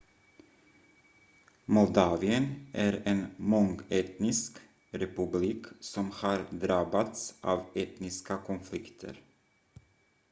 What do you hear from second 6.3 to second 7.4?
drabbats